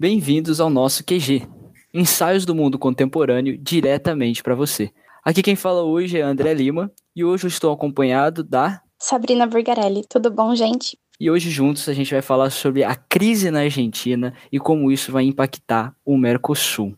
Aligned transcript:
Bem-vindos 0.00 0.60
ao 0.60 0.70
nosso 0.70 1.04
QG, 1.04 1.46
ensaios 1.92 2.44
do 2.46 2.54
mundo 2.54 2.78
contemporâneo 2.78 3.58
diretamente 3.58 4.42
para 4.42 4.54
você. 4.54 4.90
Aqui 5.24 5.42
quem 5.42 5.56
fala 5.56 5.82
hoje 5.82 6.18
é 6.18 6.22
André 6.22 6.54
Lima 6.54 6.90
e 7.14 7.24
hoje 7.24 7.44
eu 7.44 7.48
estou 7.48 7.72
acompanhado 7.72 8.42
da 8.42 8.80
Sabrina 8.98 9.46
Burgarelli. 9.46 10.04
Tudo 10.08 10.30
bom, 10.30 10.54
gente? 10.54 10.98
E 11.20 11.28
hoje 11.28 11.50
juntos 11.50 11.88
a 11.88 11.92
gente 11.92 12.12
vai 12.12 12.22
falar 12.22 12.48
sobre 12.48 12.84
a 12.84 12.94
crise 12.94 13.50
na 13.50 13.62
Argentina 13.62 14.32
e 14.52 14.60
como 14.60 14.92
isso 14.92 15.10
vai 15.10 15.24
impactar 15.24 15.92
o 16.04 16.16
Mercosul. 16.16 16.94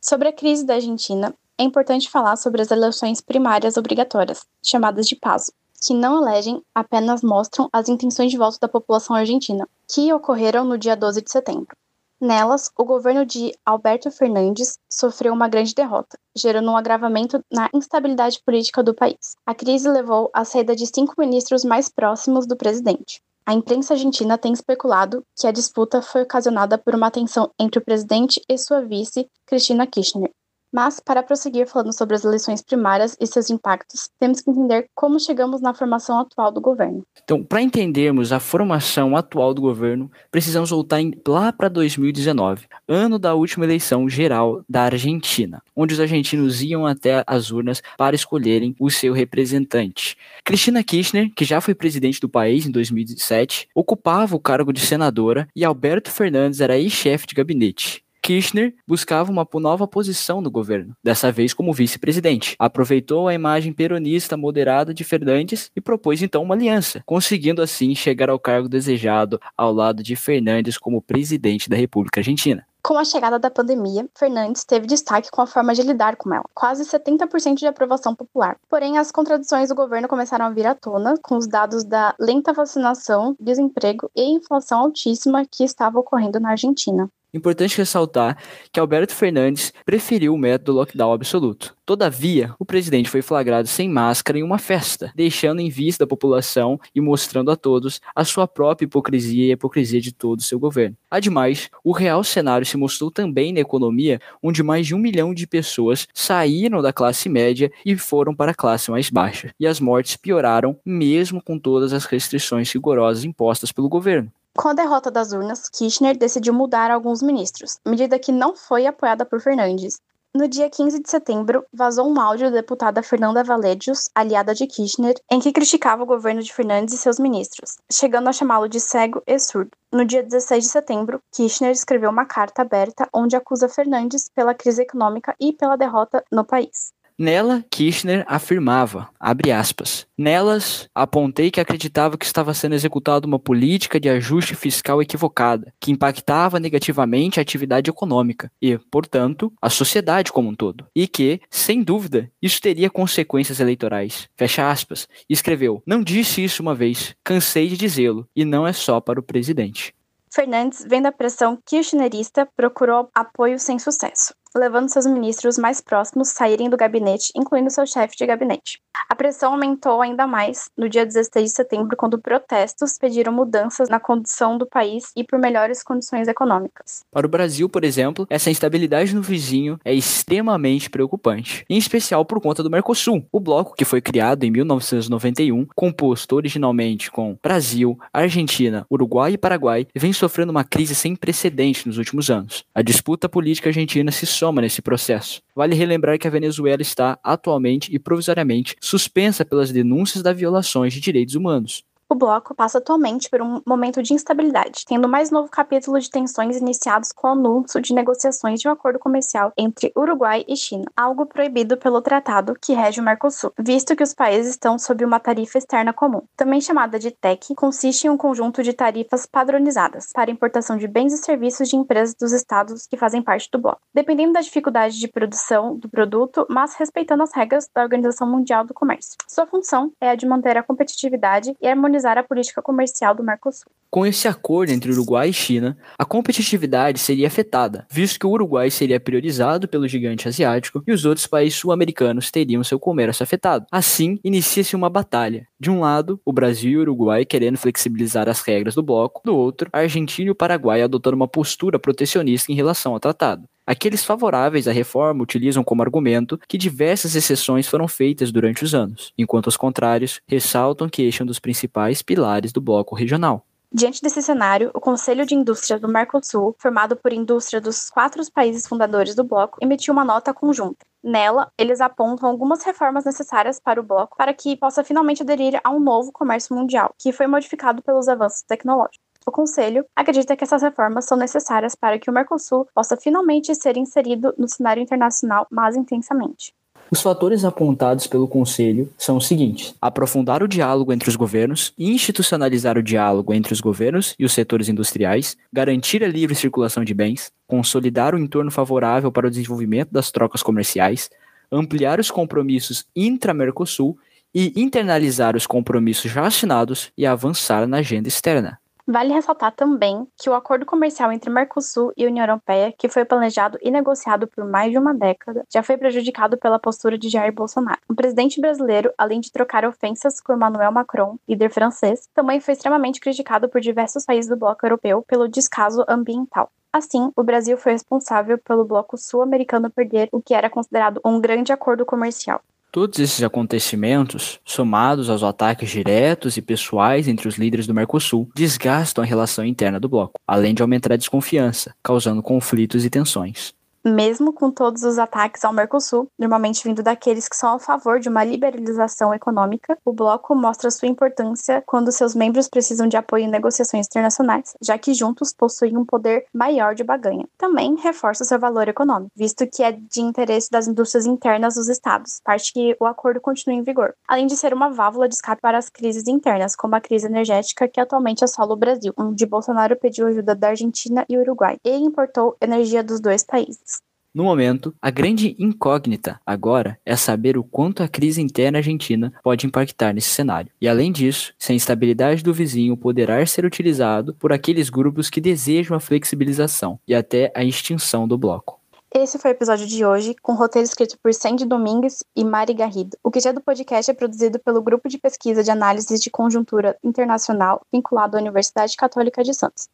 Sobre 0.00 0.26
a 0.26 0.32
crise 0.32 0.66
da 0.66 0.74
Argentina, 0.74 1.32
é 1.56 1.62
importante 1.62 2.10
falar 2.10 2.34
sobre 2.34 2.60
as 2.62 2.72
eleições 2.72 3.20
primárias 3.20 3.76
obrigatórias, 3.76 4.44
chamadas 4.60 5.06
de 5.06 5.14
PASO, 5.14 5.52
que 5.80 5.94
não 5.94 6.20
elegem, 6.20 6.60
apenas 6.74 7.22
mostram 7.22 7.68
as 7.72 7.88
intenções 7.88 8.32
de 8.32 8.36
voto 8.36 8.58
da 8.60 8.66
população 8.66 9.14
argentina, 9.14 9.68
que 9.88 10.12
ocorreram 10.12 10.64
no 10.64 10.76
dia 10.76 10.96
12 10.96 11.22
de 11.22 11.30
setembro. 11.30 11.76
Nelas, 12.20 12.72
o 12.76 12.84
governo 12.84 13.24
de 13.24 13.54
Alberto 13.64 14.10
Fernandes 14.10 14.80
sofreu 14.90 15.32
uma 15.32 15.48
grande 15.48 15.76
derrota, 15.76 16.18
gerando 16.36 16.72
um 16.72 16.76
agravamento 16.76 17.40
na 17.48 17.70
instabilidade 17.72 18.42
política 18.44 18.82
do 18.82 18.92
país. 18.92 19.36
A 19.46 19.54
crise 19.54 19.88
levou 19.88 20.28
à 20.34 20.44
saída 20.44 20.74
de 20.74 20.88
cinco 20.88 21.14
ministros 21.16 21.64
mais 21.64 21.88
próximos 21.88 22.48
do 22.48 22.56
presidente. 22.56 23.22
A 23.46 23.54
imprensa 23.54 23.94
argentina 23.94 24.38
tem 24.38 24.52
especulado 24.52 25.24
que 25.36 25.46
a 25.46 25.52
disputa 25.52 26.00
foi 26.02 26.22
ocasionada 26.22 26.78
por 26.78 26.94
uma 26.94 27.10
tensão 27.10 27.50
entre 27.58 27.78
o 27.78 27.84
presidente 27.84 28.40
e 28.48 28.58
sua 28.58 28.80
vice, 28.82 29.28
Cristina 29.46 29.86
Kirchner, 29.86 30.30
mas, 30.72 31.00
para 31.00 31.22
prosseguir 31.22 31.66
falando 31.66 31.96
sobre 31.96 32.14
as 32.14 32.24
eleições 32.24 32.62
primárias 32.62 33.16
e 33.20 33.26
seus 33.26 33.50
impactos, 33.50 34.08
temos 34.18 34.40
que 34.40 34.50
entender 34.50 34.86
como 34.94 35.18
chegamos 35.18 35.60
na 35.60 35.74
formação 35.74 36.18
atual 36.18 36.52
do 36.52 36.60
governo. 36.60 37.02
Então, 37.22 37.42
para 37.42 37.62
entendermos 37.62 38.32
a 38.32 38.40
formação 38.40 39.16
atual 39.16 39.52
do 39.52 39.60
governo, 39.60 40.10
precisamos 40.30 40.70
voltar 40.70 41.00
em, 41.00 41.12
lá 41.26 41.52
para 41.52 41.68
2019, 41.68 42.66
ano 42.88 43.18
da 43.18 43.34
última 43.34 43.64
eleição 43.64 44.08
geral 44.08 44.62
da 44.68 44.82
Argentina, 44.82 45.62
onde 45.74 45.94
os 45.94 46.00
argentinos 46.00 46.62
iam 46.62 46.86
até 46.86 47.24
as 47.26 47.50
urnas 47.50 47.82
para 47.96 48.16
escolherem 48.16 48.74
o 48.78 48.90
seu 48.90 49.12
representante. 49.12 50.16
Cristina 50.44 50.82
Kirchner, 50.82 51.32
que 51.34 51.44
já 51.44 51.60
foi 51.60 51.74
presidente 51.74 52.20
do 52.20 52.28
país 52.28 52.66
em 52.66 52.70
2007, 52.70 53.68
ocupava 53.74 54.36
o 54.36 54.40
cargo 54.40 54.72
de 54.72 54.80
senadora 54.80 55.48
e 55.54 55.64
Alberto 55.64 56.10
Fernandes 56.10 56.60
era 56.60 56.78
ex-chefe 56.78 57.26
de 57.26 57.34
gabinete. 57.34 58.04
Kirchner 58.30 58.72
buscava 58.86 59.28
uma 59.28 59.44
nova 59.54 59.88
posição 59.88 60.40
no 60.40 60.52
governo, 60.52 60.94
dessa 61.02 61.32
vez 61.32 61.52
como 61.52 61.72
vice-presidente. 61.72 62.54
Aproveitou 62.60 63.26
a 63.26 63.34
imagem 63.34 63.72
peronista 63.72 64.36
moderada 64.36 64.94
de 64.94 65.02
Fernandes 65.02 65.68
e 65.74 65.80
propôs 65.80 66.22
então 66.22 66.40
uma 66.40 66.54
aliança, 66.54 67.02
conseguindo 67.04 67.60
assim 67.60 67.92
chegar 67.92 68.30
ao 68.30 68.38
cargo 68.38 68.68
desejado 68.68 69.40
ao 69.58 69.72
lado 69.72 70.00
de 70.00 70.14
Fernandes 70.14 70.78
como 70.78 71.02
presidente 71.02 71.68
da 71.68 71.74
República 71.74 72.20
Argentina. 72.20 72.64
Com 72.84 72.96
a 72.96 73.04
chegada 73.04 73.36
da 73.36 73.50
pandemia, 73.50 74.08
Fernandes 74.16 74.62
teve 74.62 74.86
destaque 74.86 75.28
com 75.28 75.42
a 75.42 75.46
forma 75.46 75.74
de 75.74 75.82
lidar 75.82 76.14
com 76.14 76.32
ela, 76.32 76.44
quase 76.54 76.84
70% 76.84 77.56
de 77.56 77.66
aprovação 77.66 78.14
popular. 78.14 78.56
Porém, 78.68 78.96
as 78.96 79.10
contradições 79.10 79.70
do 79.70 79.74
governo 79.74 80.06
começaram 80.06 80.44
a 80.44 80.50
vir 80.50 80.66
à 80.66 80.74
tona 80.76 81.14
com 81.20 81.36
os 81.36 81.48
dados 81.48 81.82
da 81.82 82.14
lenta 82.18 82.52
vacinação, 82.52 83.34
desemprego 83.40 84.08
e 84.14 84.22
inflação 84.22 84.78
altíssima 84.78 85.44
que 85.44 85.64
estava 85.64 85.98
ocorrendo 85.98 86.38
na 86.38 86.50
Argentina. 86.50 87.10
Importante 87.32 87.78
ressaltar 87.78 88.36
que 88.72 88.80
Alberto 88.80 89.14
Fernandes 89.14 89.72
preferiu 89.84 90.34
o 90.34 90.38
método 90.38 90.72
lockdown 90.72 91.12
absoluto. 91.12 91.76
Todavia, 91.86 92.54
o 92.58 92.64
presidente 92.64 93.10
foi 93.10 93.22
flagrado 93.22 93.66
sem 93.66 93.88
máscara 93.88 94.38
em 94.38 94.42
uma 94.42 94.58
festa, 94.58 95.12
deixando 95.14 95.60
em 95.60 95.68
vista 95.68 96.04
a 96.04 96.06
população 96.06 96.78
e 96.94 97.00
mostrando 97.00 97.50
a 97.50 97.56
todos 97.56 98.00
a 98.14 98.24
sua 98.24 98.46
própria 98.46 98.86
hipocrisia 98.86 99.46
e 99.46 99.50
a 99.50 99.54
hipocrisia 99.54 100.00
de 100.00 100.12
todo 100.12 100.38
o 100.38 100.42
seu 100.42 100.58
governo. 100.58 100.96
Ademais, 101.10 101.68
o 101.82 101.90
real 101.90 102.22
cenário 102.22 102.64
se 102.64 102.76
mostrou 102.76 103.10
também 103.10 103.52
na 103.52 103.60
economia, 103.60 104.20
onde 104.40 104.62
mais 104.62 104.86
de 104.86 104.94
um 104.94 104.98
milhão 104.98 105.34
de 105.34 105.46
pessoas 105.46 106.06
saíram 106.14 106.80
da 106.80 106.92
classe 106.92 107.28
média 107.28 107.72
e 107.84 107.96
foram 107.96 108.34
para 108.34 108.52
a 108.52 108.54
classe 108.54 108.90
mais 108.90 109.10
baixa. 109.10 109.52
E 109.58 109.66
as 109.66 109.80
mortes 109.80 110.16
pioraram, 110.16 110.76
mesmo 110.84 111.42
com 111.42 111.58
todas 111.58 111.92
as 111.92 112.04
restrições 112.04 112.72
rigorosas 112.72 113.24
impostas 113.24 113.72
pelo 113.72 113.88
governo. 113.88 114.30
Com 114.56 114.68
a 114.68 114.74
derrota 114.74 115.10
das 115.10 115.32
urnas, 115.32 115.68
Kirchner 115.68 116.16
decidiu 116.18 116.52
mudar 116.52 116.90
alguns 116.90 117.22
ministros, 117.22 117.78
medida 117.86 118.18
que 118.18 118.32
não 118.32 118.56
foi 118.56 118.84
apoiada 118.84 119.24
por 119.24 119.40
Fernandes. 119.40 120.00
No 120.34 120.48
dia 120.48 120.68
15 120.68 121.02
de 121.02 121.08
setembro, 121.08 121.64
vazou 121.72 122.08
um 122.08 122.20
áudio 122.20 122.50
da 122.50 122.56
deputada 122.56 123.02
Fernanda 123.02 123.42
Valedius, 123.42 124.08
aliada 124.14 124.54
de 124.54 124.66
Kirchner, 124.66 125.14
em 125.30 125.40
que 125.40 125.52
criticava 125.52 126.02
o 126.02 126.06
governo 126.06 126.42
de 126.42 126.52
Fernandes 126.52 126.94
e 126.94 126.98
seus 126.98 127.18
ministros, 127.18 127.78
chegando 127.90 128.28
a 128.28 128.32
chamá-lo 128.32 128.68
de 128.68 128.80
cego 128.80 129.22
e 129.26 129.38
surdo. 129.38 129.70
No 129.92 130.04
dia 130.04 130.22
16 130.22 130.64
de 130.64 130.70
setembro, 130.70 131.22
Kirchner 131.32 131.70
escreveu 131.70 132.10
uma 132.10 132.26
carta 132.26 132.62
aberta 132.62 133.08
onde 133.12 133.36
acusa 133.36 133.68
Fernandes 133.68 134.28
pela 134.34 134.54
crise 134.54 134.82
econômica 134.82 135.34
e 135.40 135.52
pela 135.52 135.76
derrota 135.76 136.24
no 136.30 136.44
país. 136.44 136.92
Nela, 137.20 137.62
Kirchner 137.70 138.24
afirmava, 138.26 139.10
abre 139.20 139.52
aspas, 139.52 140.06
nelas 140.16 140.88
apontei 140.94 141.50
que 141.50 141.60
acreditava 141.60 142.16
que 142.16 142.24
estava 142.24 142.54
sendo 142.54 142.74
executada 142.74 143.26
uma 143.26 143.38
política 143.38 144.00
de 144.00 144.08
ajuste 144.08 144.54
fiscal 144.54 145.02
equivocada, 145.02 145.70
que 145.78 145.92
impactava 145.92 146.58
negativamente 146.58 147.38
a 147.38 147.42
atividade 147.42 147.90
econômica 147.90 148.50
e, 148.58 148.78
portanto, 148.90 149.52
a 149.60 149.68
sociedade 149.68 150.32
como 150.32 150.48
um 150.48 150.54
todo, 150.54 150.86
e 150.96 151.06
que, 151.06 151.42
sem 151.50 151.82
dúvida, 151.82 152.32
isso 152.40 152.58
teria 152.58 152.88
consequências 152.88 153.60
eleitorais. 153.60 154.26
Fecha 154.34 154.70
aspas. 154.70 155.06
Escreveu, 155.28 155.82
não 155.86 156.02
disse 156.02 156.42
isso 156.42 156.62
uma 156.62 156.74
vez, 156.74 157.14
cansei 157.22 157.68
de 157.68 157.76
dizê-lo, 157.76 158.26
e 158.34 158.46
não 158.46 158.66
é 158.66 158.72
só 158.72 158.98
para 158.98 159.20
o 159.20 159.22
presidente. 159.22 159.94
Fernandes, 160.32 160.86
vendo 160.88 161.04
a 161.04 161.12
pressão 161.12 161.58
kirchnerista, 161.66 162.48
procurou 162.56 163.10
apoio 163.14 163.58
sem 163.58 163.78
sucesso 163.78 164.32
levando 164.56 164.88
seus 164.88 165.06
ministros 165.06 165.58
mais 165.58 165.80
próximos 165.80 166.28
saírem 166.28 166.68
do 166.68 166.76
gabinete, 166.76 167.30
incluindo 167.36 167.70
seu 167.70 167.86
chefe 167.86 168.16
de 168.16 168.26
gabinete. 168.26 168.80
A 169.08 169.14
pressão 169.14 169.52
aumentou 169.52 170.00
ainda 170.02 170.26
mais 170.26 170.70
no 170.76 170.88
dia 170.88 171.06
16 171.06 171.50
de 171.50 171.56
setembro, 171.56 171.96
quando 171.96 172.18
protestos 172.18 172.98
pediram 172.98 173.32
mudanças 173.32 173.88
na 173.88 174.00
condição 174.00 174.58
do 174.58 174.66
país 174.66 175.12
e 175.16 175.24
por 175.24 175.38
melhores 175.38 175.82
condições 175.82 176.28
econômicas. 176.28 177.04
Para 177.10 177.26
o 177.26 177.30
Brasil, 177.30 177.68
por 177.68 177.84
exemplo, 177.84 178.26
essa 178.28 178.50
instabilidade 178.50 179.14
no 179.14 179.22
vizinho 179.22 179.78
é 179.84 179.94
extremamente 179.94 180.90
preocupante, 180.90 181.64
em 181.68 181.78
especial 181.78 182.24
por 182.24 182.40
conta 182.40 182.62
do 182.62 182.70
Mercosul, 182.70 183.24
o 183.32 183.40
bloco 183.40 183.74
que 183.74 183.84
foi 183.84 184.00
criado 184.00 184.44
em 184.44 184.50
1991, 184.50 185.66
composto 185.74 186.36
originalmente 186.36 187.10
com 187.10 187.36
Brasil, 187.42 187.98
Argentina, 188.12 188.86
Uruguai 188.90 189.32
e 189.32 189.38
Paraguai, 189.38 189.86
vem 189.94 190.12
sofrendo 190.12 190.50
uma 190.50 190.64
crise 190.64 190.94
sem 190.94 191.14
precedente 191.14 191.86
nos 191.86 191.98
últimos 191.98 192.30
anos. 192.30 192.64
A 192.74 192.82
disputa 192.82 193.28
política 193.28 193.68
argentina 193.68 194.10
se 194.10 194.26
soma 194.40 194.62
nesse 194.62 194.80
processo. 194.80 195.42
Vale 195.54 195.74
relembrar 195.74 196.18
que 196.18 196.26
a 196.26 196.30
Venezuela 196.30 196.80
está 196.80 197.18
atualmente 197.22 197.94
e 197.94 197.98
provisoriamente 197.98 198.74
suspensa 198.80 199.44
pelas 199.44 199.70
denúncias 199.70 200.22
das 200.22 200.36
violações 200.36 200.94
de 200.94 201.00
direitos 201.00 201.34
humanos. 201.34 201.84
O 202.12 202.14
bloco 202.16 202.56
passa 202.56 202.78
atualmente 202.78 203.30
por 203.30 203.40
um 203.40 203.62
momento 203.64 204.02
de 204.02 204.12
instabilidade, 204.12 204.84
tendo 204.84 205.08
mais 205.08 205.30
novo 205.30 205.48
capítulo 205.48 205.96
de 206.00 206.10
tensões 206.10 206.56
iniciados 206.56 207.12
com 207.12 207.28
o 207.28 207.30
anúncio 207.30 207.80
de 207.80 207.94
negociações 207.94 208.58
de 208.58 208.66
um 208.66 208.72
acordo 208.72 208.98
comercial 208.98 209.52
entre 209.56 209.92
Uruguai 209.96 210.44
e 210.48 210.56
China, 210.56 210.86
algo 210.96 211.24
proibido 211.24 211.76
pelo 211.76 212.02
tratado 212.02 212.56
que 212.60 212.72
rege 212.72 213.00
o 213.00 213.04
Mercosul, 213.04 213.52
visto 213.56 213.94
que 213.94 214.02
os 214.02 214.12
países 214.12 214.50
estão 214.50 214.76
sob 214.76 215.04
uma 215.04 215.20
tarifa 215.20 215.56
externa 215.56 215.92
comum. 215.92 216.22
Também 216.36 216.60
chamada 216.60 216.98
de 216.98 217.12
TEC, 217.12 217.54
consiste 217.54 218.08
em 218.08 218.10
um 218.10 218.16
conjunto 218.16 218.60
de 218.60 218.72
tarifas 218.72 219.24
padronizadas 219.24 220.10
para 220.12 220.32
importação 220.32 220.76
de 220.76 220.88
bens 220.88 221.12
e 221.12 221.18
serviços 221.18 221.68
de 221.68 221.76
empresas 221.76 222.16
dos 222.16 222.32
estados 222.32 222.88
que 222.88 222.96
fazem 222.96 223.22
parte 223.22 223.48
do 223.52 223.60
bloco, 223.60 223.82
dependendo 223.94 224.32
da 224.32 224.40
dificuldade 224.40 224.98
de 224.98 225.06
produção 225.06 225.76
do 225.76 225.88
produto, 225.88 226.44
mas 226.50 226.74
respeitando 226.74 227.22
as 227.22 227.32
regras 227.32 227.70
da 227.72 227.82
Organização 227.82 228.28
Mundial 228.28 228.64
do 228.64 228.74
Comércio. 228.74 229.12
Sua 229.28 229.46
função 229.46 229.92
é 230.00 230.10
a 230.10 230.16
de 230.16 230.26
manter 230.26 230.56
a 230.56 230.62
competitividade 230.64 231.54
e 231.60 231.68
a 232.04 232.22
política 232.22 232.62
comercial 232.62 233.14
do 233.14 233.22
Mercosul. 233.22 233.70
Com 233.90 234.06
esse 234.06 234.28
acordo 234.28 234.70
entre 234.70 234.92
Uruguai 234.92 235.30
e 235.30 235.32
China, 235.32 235.76
a 235.98 236.04
competitividade 236.04 237.00
seria 237.00 237.26
afetada, 237.26 237.86
visto 237.90 238.20
que 238.20 238.26
o 238.26 238.30
Uruguai 238.30 238.70
seria 238.70 239.00
priorizado 239.00 239.66
pelo 239.66 239.88
gigante 239.88 240.28
asiático 240.28 240.82
e 240.86 240.92
os 240.92 241.04
outros 241.04 241.26
países 241.26 241.58
sul-americanos 241.58 242.30
teriam 242.30 242.62
seu 242.62 242.78
comércio 242.78 243.24
afetado. 243.24 243.66
Assim, 243.70 244.20
inicia-se 244.22 244.76
uma 244.76 244.88
batalha. 244.88 245.46
De 245.58 245.70
um 245.70 245.80
lado, 245.80 246.20
o 246.24 246.32
Brasil 246.32 246.70
e 246.70 246.76
o 246.76 246.80
Uruguai 246.82 247.24
querendo 247.24 247.58
flexibilizar 247.58 248.28
as 248.28 248.42
regras 248.42 248.76
do 248.76 248.82
bloco, 248.82 249.20
do 249.24 249.36
outro, 249.36 249.68
a 249.72 249.80
Argentina 249.80 250.28
e 250.28 250.30
o 250.30 250.36
Paraguai 250.36 250.82
adotando 250.82 251.16
uma 251.16 251.28
postura 251.28 251.78
protecionista 251.78 252.52
em 252.52 252.54
relação 252.54 252.92
ao 252.92 253.00
tratado. 253.00 253.48
Aqueles 253.70 254.04
favoráveis 254.04 254.66
à 254.66 254.72
reforma 254.72 255.22
utilizam 255.22 255.62
como 255.62 255.80
argumento 255.80 256.36
que 256.48 256.58
diversas 256.58 257.14
exceções 257.14 257.68
foram 257.68 257.86
feitas 257.86 258.32
durante 258.32 258.64
os 258.64 258.74
anos, 258.74 259.12
enquanto 259.16 259.46
os 259.46 259.56
contrários 259.56 260.20
ressaltam 260.26 260.88
que 260.88 261.02
este 261.02 261.22
é 261.22 261.24
um 261.24 261.26
dos 261.26 261.38
principais 261.38 262.02
pilares 262.02 262.50
do 262.50 262.60
bloco 262.60 262.96
regional. 262.96 263.46
Diante 263.72 264.02
desse 264.02 264.20
cenário, 264.20 264.72
o 264.74 264.80
Conselho 264.80 265.24
de 265.24 265.36
Indústria 265.36 265.78
do 265.78 265.86
Mercosul, 265.86 266.56
formado 266.58 266.96
por 266.96 267.12
indústria 267.12 267.60
dos 267.60 267.88
quatro 267.88 268.20
países 268.32 268.66
fundadores 268.66 269.14
do 269.14 269.22
bloco, 269.22 269.58
emitiu 269.62 269.94
uma 269.94 270.04
nota 270.04 270.34
conjunta. 270.34 270.84
Nela, 271.00 271.52
eles 271.56 271.80
apontam 271.80 272.28
algumas 272.28 272.64
reformas 272.64 273.04
necessárias 273.04 273.60
para 273.60 273.80
o 273.80 273.84
bloco 273.84 274.16
para 274.16 274.34
que 274.34 274.56
possa 274.56 274.82
finalmente 274.82 275.22
aderir 275.22 275.60
a 275.62 275.70
um 275.70 275.78
novo 275.78 276.10
comércio 276.10 276.56
mundial, 276.56 276.92
que 276.98 277.12
foi 277.12 277.28
modificado 277.28 277.82
pelos 277.82 278.08
avanços 278.08 278.42
tecnológicos. 278.42 279.09
O 279.26 279.30
Conselho 279.30 279.84
acredita 279.94 280.34
que 280.34 280.44
essas 280.44 280.62
reformas 280.62 281.04
são 281.04 281.16
necessárias 281.16 281.74
para 281.74 281.98
que 281.98 282.10
o 282.10 282.12
Mercosul 282.12 282.66
possa 282.74 282.96
finalmente 282.96 283.54
ser 283.54 283.76
inserido 283.76 284.34
no 284.38 284.48
cenário 284.48 284.82
internacional 284.82 285.46
mais 285.50 285.76
intensamente. 285.76 286.54
Os 286.90 287.02
fatores 287.02 287.44
apontados 287.44 288.08
pelo 288.08 288.26
Conselho 288.26 288.92
são 288.98 289.16
os 289.16 289.28
seguintes: 289.28 289.74
aprofundar 289.80 290.42
o 290.42 290.48
diálogo 290.48 290.92
entre 290.92 291.08
os 291.08 291.14
governos, 291.14 291.72
institucionalizar 291.78 292.76
o 292.76 292.82
diálogo 292.82 293.32
entre 293.32 293.52
os 293.52 293.60
governos 293.60 294.14
e 294.18 294.24
os 294.24 294.32
setores 294.32 294.68
industriais, 294.68 295.36
garantir 295.52 296.02
a 296.02 296.08
livre 296.08 296.34
circulação 296.34 296.82
de 296.82 296.92
bens, 296.92 297.30
consolidar 297.46 298.14
o 298.14 298.18
entorno 298.18 298.50
favorável 298.50 299.12
para 299.12 299.28
o 299.28 299.30
desenvolvimento 299.30 299.90
das 299.92 300.10
trocas 300.10 300.42
comerciais, 300.42 301.10
ampliar 301.52 302.00
os 302.00 302.10
compromissos 302.10 302.84
intra-Mercosul 302.96 303.96
e 304.34 304.52
internalizar 304.60 305.36
os 305.36 305.46
compromissos 305.46 306.10
já 306.10 306.26
assinados 306.26 306.90
e 306.96 307.06
avançar 307.06 307.68
na 307.68 307.78
agenda 307.78 308.08
externa. 308.08 308.58
Vale 308.92 309.14
ressaltar 309.14 309.52
também 309.52 310.04
que 310.20 310.28
o 310.28 310.34
acordo 310.34 310.66
comercial 310.66 311.12
entre 311.12 311.30
Mercosul 311.30 311.92
e 311.96 312.08
União 312.08 312.26
Europeia, 312.26 312.74
que 312.76 312.88
foi 312.88 313.04
planejado 313.04 313.56
e 313.62 313.70
negociado 313.70 314.26
por 314.26 314.44
mais 314.44 314.72
de 314.72 314.78
uma 314.78 314.92
década, 314.92 315.44
já 315.48 315.62
foi 315.62 315.76
prejudicado 315.76 316.36
pela 316.36 316.58
postura 316.58 316.98
de 316.98 317.08
Jair 317.08 317.32
Bolsonaro. 317.32 317.78
O 317.88 317.94
presidente 317.94 318.40
brasileiro, 318.40 318.92
além 318.98 319.20
de 319.20 319.30
trocar 319.30 319.64
ofensas 319.64 320.20
com 320.20 320.32
Emmanuel 320.32 320.72
Macron, 320.72 321.16
líder 321.28 321.50
francês, 321.50 322.08
também 322.12 322.40
foi 322.40 322.54
extremamente 322.54 322.98
criticado 322.98 323.48
por 323.48 323.60
diversos 323.60 324.04
países 324.04 324.28
do 324.28 324.36
bloco 324.36 324.66
europeu 324.66 325.04
pelo 325.06 325.28
descaso 325.28 325.84
ambiental. 325.88 326.50
Assim, 326.72 327.12
o 327.14 327.22
Brasil 327.22 327.56
foi 327.56 327.70
responsável 327.70 328.38
pelo 328.38 328.64
bloco 328.64 328.98
sul-americano 328.98 329.70
perder 329.70 330.08
o 330.10 330.20
que 330.20 330.34
era 330.34 330.50
considerado 330.50 331.00
um 331.04 331.20
grande 331.20 331.52
acordo 331.52 331.86
comercial. 331.86 332.40
Todos 332.72 333.00
esses 333.00 333.20
acontecimentos, 333.24 334.38
somados 334.44 335.10
aos 335.10 335.24
ataques 335.24 335.68
diretos 335.70 336.36
e 336.36 336.42
pessoais 336.42 337.08
entre 337.08 337.26
os 337.26 337.34
líderes 337.34 337.66
do 337.66 337.74
Mercosul, 337.74 338.30
desgastam 338.32 339.02
a 339.02 339.06
relação 339.06 339.44
interna 339.44 339.80
do 339.80 339.88
bloco, 339.88 340.20
além 340.24 340.54
de 340.54 340.62
aumentar 340.62 340.92
a 340.92 340.96
desconfiança, 340.96 341.74
causando 341.82 342.22
conflitos 342.22 342.84
e 342.84 342.90
tensões. 342.90 343.52
Mesmo 343.82 344.30
com 344.30 344.50
todos 344.50 344.82
os 344.82 344.98
ataques 344.98 345.42
ao 345.42 345.54
Mercosul, 345.54 346.06
normalmente 346.18 346.62
vindo 346.62 346.82
daqueles 346.82 347.26
que 347.26 347.36
são 347.36 347.54
a 347.54 347.58
favor 347.58 347.98
de 347.98 348.10
uma 348.10 348.22
liberalização 348.22 349.14
econômica, 349.14 349.78
o 349.86 349.92
bloco 349.92 350.34
mostra 350.34 350.70
sua 350.70 350.86
importância 350.86 351.62
quando 351.66 351.90
seus 351.90 352.14
membros 352.14 352.46
precisam 352.46 352.86
de 352.86 352.98
apoio 352.98 353.24
em 353.24 353.30
negociações 353.30 353.86
internacionais, 353.86 354.52
já 354.60 354.76
que 354.76 354.92
juntos 354.92 355.32
possuem 355.32 355.78
um 355.78 355.86
poder 355.86 356.26
maior 356.34 356.74
de 356.74 356.84
baganha. 356.84 357.26
Também 357.38 357.74
reforça 357.76 358.22
seu 358.22 358.38
valor 358.38 358.68
econômico, 358.68 359.10
visto 359.16 359.46
que 359.46 359.62
é 359.62 359.72
de 359.72 360.02
interesse 360.02 360.50
das 360.50 360.68
indústrias 360.68 361.06
internas 361.06 361.54
dos 361.54 361.70
estados, 361.70 362.20
parte 362.22 362.52
que 362.52 362.76
o 362.78 362.84
acordo 362.84 363.18
continua 363.18 363.56
em 363.58 363.62
vigor, 363.62 363.94
além 364.06 364.26
de 364.26 364.36
ser 364.36 364.52
uma 364.52 364.68
válvula 364.68 365.08
de 365.08 365.14
escape 365.14 365.40
para 365.40 365.56
as 365.56 365.70
crises 365.70 366.06
internas, 366.06 366.54
como 366.54 366.76
a 366.76 366.82
crise 366.82 367.06
energética 367.06 367.66
que 367.66 367.80
atualmente 367.80 368.24
assola 368.24 368.52
o 368.52 368.56
Brasil, 368.56 368.92
onde 368.98 369.24
Bolsonaro 369.24 369.74
pediu 369.74 370.06
ajuda 370.06 370.34
da 370.34 370.48
Argentina 370.48 371.06
e 371.08 371.16
Uruguai 371.16 371.56
e 371.64 371.74
importou 371.76 372.36
energia 372.42 372.84
dos 372.84 373.00
dois 373.00 373.24
países. 373.24 373.69
No 374.12 374.24
momento, 374.24 374.74
a 374.82 374.90
grande 374.90 375.36
incógnita 375.38 376.20
agora 376.26 376.76
é 376.84 376.96
saber 376.96 377.38
o 377.38 377.44
quanto 377.44 377.80
a 377.80 377.86
crise 377.86 378.20
interna 378.20 378.58
argentina 378.58 379.12
pode 379.22 379.46
impactar 379.46 379.92
nesse 379.92 380.08
cenário. 380.08 380.50
E 380.60 380.66
além 380.66 380.90
disso, 380.90 381.32
se 381.38 381.52
a 381.52 381.54
instabilidade 381.54 382.20
do 382.20 382.34
vizinho 382.34 382.76
poderá 382.76 383.24
ser 383.24 383.44
utilizado 383.44 384.12
por 384.14 384.32
aqueles 384.32 384.68
grupos 384.68 385.08
que 385.08 385.20
desejam 385.20 385.76
a 385.76 385.80
flexibilização 385.80 386.80
e 386.88 386.92
até 386.92 387.30
a 387.36 387.44
extinção 387.44 388.08
do 388.08 388.18
bloco. 388.18 388.58
Esse 388.92 389.16
foi 389.20 389.30
o 389.30 389.34
episódio 389.36 389.68
de 389.68 389.86
hoje, 389.86 390.16
com 390.20 390.34
roteiro 390.34 390.66
escrito 390.66 390.98
por 391.00 391.14
Sandy 391.14 391.46
Domingues 391.46 392.02
e 392.16 392.24
Mari 392.24 392.52
Garrido. 392.52 392.98
O 393.04 393.10
QG 393.12 393.32
do 393.32 393.40
podcast 393.40 393.88
é 393.88 393.94
produzido 393.94 394.40
pelo 394.40 394.60
Grupo 394.60 394.88
de 394.88 394.98
Pesquisa 394.98 395.44
de 395.44 395.52
Análises 395.52 396.00
de 396.00 396.10
Conjuntura 396.10 396.76
Internacional, 396.82 397.64
vinculado 397.72 398.16
à 398.16 398.20
Universidade 398.20 398.74
Católica 398.76 399.22
de 399.22 399.32
Santos. 399.32 399.68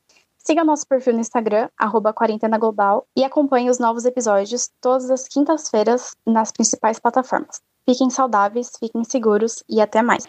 Siga 0.47 0.63
nosso 0.63 0.87
perfil 0.87 1.15
no 1.15 1.21
Instagram, 1.21 1.69
arroba 1.77 2.13
Quarentena 2.13 2.57
Global, 2.57 3.05
e 3.17 3.25
acompanhe 3.25 3.69
os 3.69 3.81
novos 3.81 4.05
episódios 4.05 4.71
todas 4.81 5.11
as 5.11 5.27
quintas-feiras 5.27 6.15
nas 6.25 6.53
principais 6.53 7.01
plataformas. 7.01 7.61
Fiquem 7.85 8.09
saudáveis, 8.11 8.71
fiquem 8.79 9.03
seguros 9.03 9.65
e 9.69 9.81
até 9.81 10.03
mais. 10.03 10.25